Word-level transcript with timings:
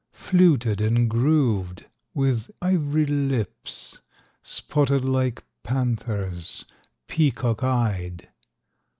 Fluted 0.13 0.81
and 0.81 1.07
grooved, 1.07 1.85
with 2.15 2.49
iv'ry 2.59 3.05
lips, 3.05 3.99
Spotted 4.41 5.05
like 5.05 5.43
panthers, 5.61 6.65
peacock 7.05 7.63
eyed! 7.63 8.27